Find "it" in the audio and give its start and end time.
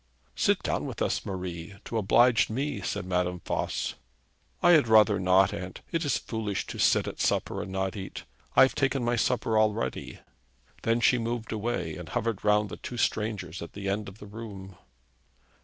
5.91-6.03